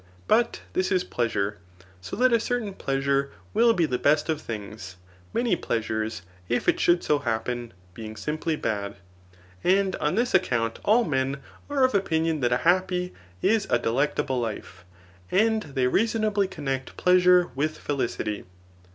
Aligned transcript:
But 0.27 0.61
this 0.73 0.91
is 0.91 1.03
pfeasute; 1.03 1.57
Ao 2.11 2.15
that 2.17 2.33
a 2.33 2.39
certain 2.39 2.73
pleasure 2.73 3.29
will 3.53 3.71
be 3.71 3.85
the 3.85 3.99
best 3.99 4.29
of 4.29 4.41
thjags, 4.41 4.95
Biaoey; 5.31 5.61
pleasures, 5.61 6.23
if 6.49 6.67
it 6.67 6.79
should 6.79 7.03
so 7.03 7.19
happen, 7.19 7.71
being 7.93 8.15
simply 8.15 8.55
bad. 8.55 8.95
And 9.63 9.95
on 9.97 10.15
this 10.15 10.33
account 10.33 10.79
all 10.83 11.03
men 11.03 11.37
are 11.69 11.83
of 11.83 11.93
opinion 11.93 12.39
that 12.39 12.51
a 12.51 12.57
happy 12.65 13.13
is 13.43 13.67
a 13.69 13.77
delectable 13.77 14.39
life, 14.41 14.85
and 15.31 15.61
they 15.61 15.85
reasonably 15.85 16.47
connect 16.47 16.97
pleasure 16.97 17.51
with 17.53 17.77
felicity. 17.77 18.45